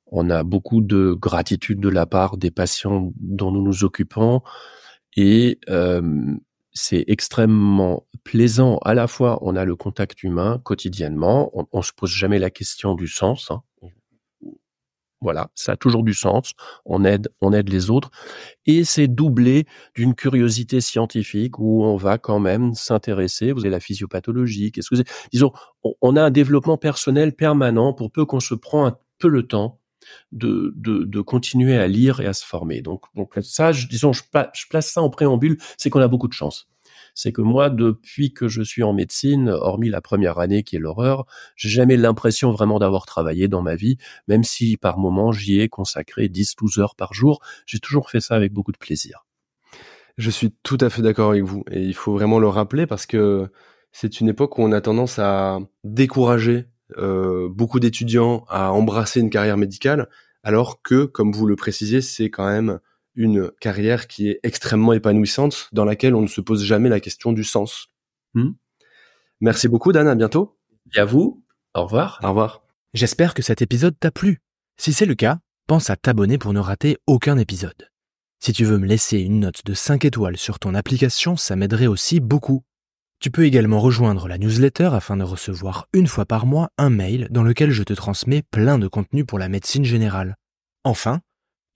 On 0.07 0.31
a 0.31 0.43
beaucoup 0.43 0.81
de 0.81 1.13
gratitude 1.13 1.81
de 1.81 1.89
la 1.89 2.07
part 2.07 2.37
des 2.37 2.51
patients 2.51 3.13
dont 3.17 3.51
nous 3.51 3.63
nous 3.63 3.85
occupons 3.85 4.43
et 5.17 5.59
euh, 5.69 6.35
c'est 6.73 7.05
extrêmement 7.09 8.07
plaisant. 8.25 8.79
À 8.85 8.95
la 8.95 9.07
fois, 9.07 9.39
on 9.43 9.57
a 9.57 9.65
le 9.65 9.77
contact 9.77 10.23
humain 10.23 10.61
quotidiennement, 10.65 11.51
on, 11.53 11.67
on 11.73 11.83
se 11.83 11.93
pose 11.93 12.11
jamais 12.11 12.39
la 12.39 12.51
question 12.51 12.95
du 12.95 13.09
sens. 13.09 13.51
Hein. 13.51 13.63
Voilà, 15.21 15.51
ça 15.55 15.73
a 15.73 15.77
toujours 15.77 16.05
du 16.05 16.15
sens. 16.15 16.53
On 16.85 17.05
aide, 17.05 17.29
on 17.41 17.53
aide 17.53 17.69
les 17.69 17.91
autres, 17.91 18.11
et 18.67 18.85
c'est 18.85 19.09
doublé 19.09 19.67
d'une 19.95 20.15
curiosité 20.15 20.81
scientifique 20.81 21.59
où 21.59 21.85
on 21.85 21.97
va 21.97 22.19
quand 22.19 22.39
même 22.39 22.75
s'intéresser. 22.75 23.53
Vous 23.53 23.61
avez 23.61 23.71
la 23.71 23.81
physiopathologie. 23.81 24.71
Qu'est-ce 24.71 24.91
que 24.91 24.97
c'est? 24.97 25.09
Disons, 25.33 25.53
on, 26.03 26.17
a 26.17 26.23
un 26.23 26.31
développement 26.31 26.77
personnel 26.77 27.35
permanent 27.35 27.93
pour 27.93 28.13
peu 28.13 28.25
qu'on 28.25 28.41
se 28.41 28.55
prend 28.55 28.87
un 28.87 28.97
peu 29.19 29.29
le 29.29 29.47
temps 29.47 29.81
de, 30.33 30.73
de, 30.77 31.21
continuer 31.21 31.77
à 31.77 31.89
lire 31.89 32.21
et 32.21 32.27
à 32.27 32.33
se 32.33 32.45
former. 32.45 32.81
Donc, 32.81 33.05
donc 33.15 33.35
ça, 33.43 33.73
disons, 33.73 34.13
je 34.13 34.23
place 34.71 34.91
ça 34.91 35.03
en 35.03 35.11
préambule, 35.11 35.59
c'est 35.77 35.91
qu'on 35.91 36.01
a 36.01 36.09
beaucoup 36.09 36.29
de 36.29 36.33
chance. 36.33 36.69
C'est 37.19 37.33
que 37.33 37.43
moi, 37.43 37.69
depuis 37.69 38.33
que 38.33 38.47
je 38.47 38.63
suis 38.63 38.85
en 38.85 38.93
médecine, 38.93 39.49
hormis 39.49 39.89
la 39.89 40.01
première 40.01 40.39
année 40.39 40.63
qui 40.63 40.77
est 40.77 40.79
l'horreur, 40.79 41.27
j'ai 41.57 41.69
jamais 41.69 41.97
l'impression 41.97 42.53
vraiment 42.53 42.79
d'avoir 42.79 43.07
travaillé 43.07 43.49
dans 43.49 43.61
ma 43.61 43.75
vie, 43.75 43.97
même 44.29 44.45
si 44.45 44.77
par 44.77 44.99
moments 44.99 45.33
j'y 45.33 45.61
ai 45.61 45.69
consacré 45.69 46.29
10-12 46.29 46.79
heures 46.79 46.95
par 46.95 47.15
jour. 47.15 47.41
J'ai 47.67 47.81
toujours 47.81 48.09
fait 48.09 48.21
ça 48.21 48.37
avec 48.37 48.53
beaucoup 48.53 48.71
de 48.71 48.79
plaisir. 48.79 49.27
Je 50.17 50.31
suis 50.31 50.55
tout 50.63 50.79
à 50.81 50.91
fait 50.91 51.03
d'accord 51.03 51.31
avec 51.31 51.43
vous 51.43 51.65
et 51.73 51.83
il 51.83 51.95
faut 51.95 52.13
vraiment 52.13 52.39
le 52.39 52.47
rappeler 52.47 52.87
parce 52.87 53.05
que 53.05 53.51
c'est 53.91 54.21
une 54.21 54.29
époque 54.29 54.57
où 54.57 54.63
on 54.63 54.71
a 54.71 54.81
tendance 54.81 55.19
à 55.19 55.59
décourager 55.83 56.67
euh, 56.99 57.49
beaucoup 57.51 57.81
d'étudiants 57.81 58.45
à 58.49 58.71
embrasser 58.71 59.19
une 59.19 59.31
carrière 59.31 59.57
médicale, 59.57 60.09
alors 60.45 60.83
que, 60.83 61.05
comme 61.05 61.33
vous 61.33 61.47
le 61.47 61.57
précisez, 61.57 62.01
c'est 62.01 62.31
quand 62.31 62.47
même 62.47 62.79
une 63.19 63.51
carrière 63.61 64.07
qui 64.07 64.29
est 64.29 64.41
extrêmement 64.45 64.93
épanouissante, 64.93 65.69
dans 65.73 65.85
laquelle 65.85 66.15
on 66.15 66.23
ne 66.23 66.29
se 66.29 66.41
pose 66.41 66.65
jamais 66.65 66.89
la 66.89 67.01
question 67.01 67.33
du 67.33 67.43
sens. 67.43 67.89
Hmm. 68.35 68.53
Merci 69.41 69.69
beaucoup, 69.69 69.93
Dan. 69.93 70.07
À 70.07 70.15
bientôt. 70.15 70.57
Et 70.95 71.01
à 71.01 71.05
vous. 71.05 71.45
Au 71.75 71.83
revoir. 71.83 72.21
Au 72.23 72.29
revoir. 72.29 72.63
J'espère 72.95 73.35
que 73.35 73.43
cet 73.43 73.61
épisode 73.61 73.99
t'a 73.99 74.13
plu. 74.13 74.41
Si 74.79 74.93
c'est 74.93 75.05
le 75.05 75.17
cas, 75.17 75.41
pense 75.67 75.91
à 75.91 75.97
t'abonner 75.97 76.39
pour 76.39 76.53
ne 76.53 76.61
rater 76.61 76.97
aucun 77.07 77.37
épisode. 77.39 77.91
Si 78.41 78.53
tu 78.53 78.65
veux 78.65 78.79
me 78.79 78.87
laisser 78.87 79.19
une 79.19 79.41
note 79.41 79.65
de 79.65 79.75
5 79.75 80.05
étoiles 80.05 80.37
sur 80.37 80.61
ton 80.61 80.75
application, 80.75 81.37
ça 81.37 81.57
m'aiderait 81.57 81.89
aussi 81.89 82.21
beaucoup. 82.21 82.63
Tu 83.21 83.33
peux 83.33 83.45
également 83.45 83.81
rejoindre 83.81 84.29
la 84.29 84.39
newsletter 84.39 84.91
afin 84.93 85.17
de 85.17 85.25
recevoir 85.25 85.89
une 85.93 86.07
fois 86.07 86.25
par 86.25 86.47
mois 86.47 86.71
un 86.79 86.89
mail 86.89 87.27
dans 87.33 87.43
lequel 87.43 87.73
je 87.73 87.83
te 87.83 87.93
transmets 87.93 88.45
plein 88.53 88.79
de 88.79 88.87
contenu 88.87 89.25
pour 89.25 89.41
la 89.41 89.49
médecine 89.49 89.85
générale. 89.85 90.37
Enfin, 90.85 91.21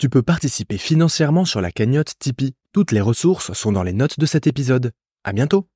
tu 0.02 0.08
peux 0.08 0.24
participer 0.24 0.78
financièrement 0.78 1.44
sur 1.44 1.60
la 1.60 1.70
cagnotte 1.70 2.14
Tipeee. 2.18 2.56
Toutes 2.72 2.90
les 2.90 3.00
ressources 3.00 3.52
sont 3.52 3.70
dans 3.70 3.84
les 3.84 3.92
notes 3.92 4.18
de 4.18 4.26
cet 4.26 4.48
épisode. 4.48 4.90
À 5.22 5.32
bientôt! 5.32 5.68